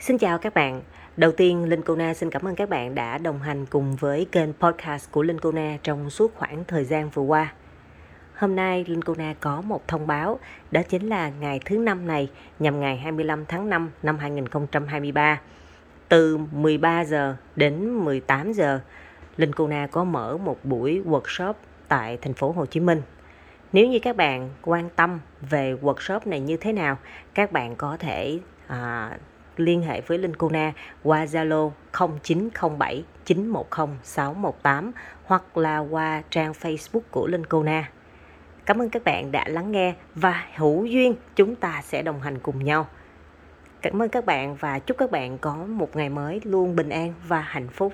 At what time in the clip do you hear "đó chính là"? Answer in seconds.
10.70-11.28